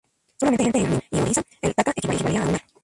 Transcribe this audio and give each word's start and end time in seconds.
Solamente 0.39 0.63
en 0.65 0.71
Bengala 0.71 1.03
y 1.11 1.19
Orissa 1.19 1.43
el 1.61 1.75
taka 1.75 1.91
equivalía 1.95 2.39
a 2.41 2.43
una 2.49 2.57
rupia. 2.57 2.65